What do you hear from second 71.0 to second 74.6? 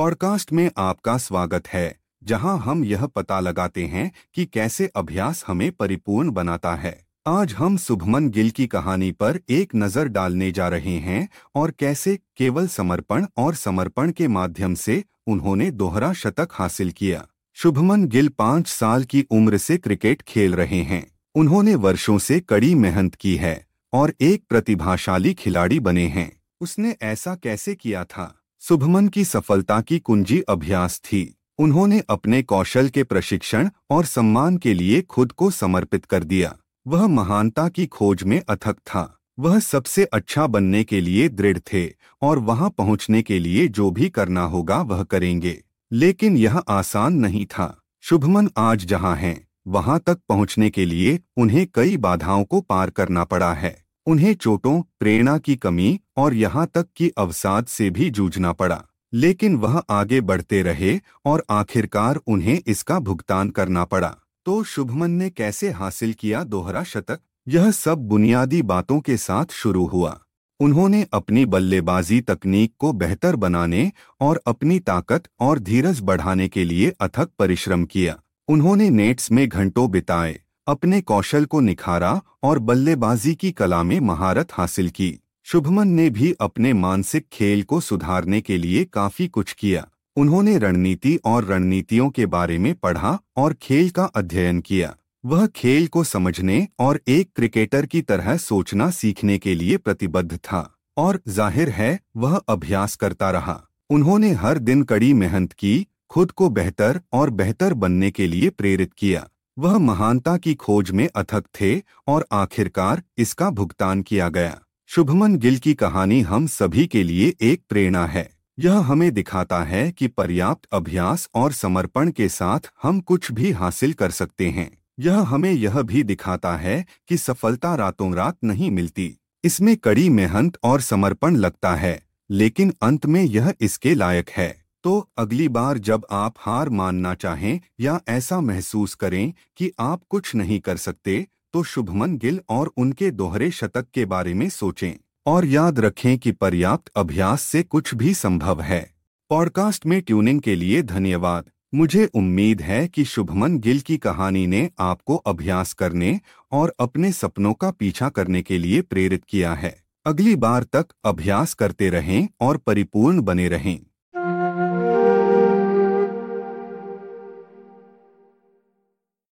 अपनी बल्लेबाजी तकनीक को बेहतर बनाने और